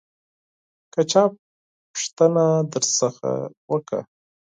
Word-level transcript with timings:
که 0.93 1.01
چا 1.11 1.23
پوښتنه 1.91 2.45
درڅخه 2.71 3.31
وکړه 3.71 4.01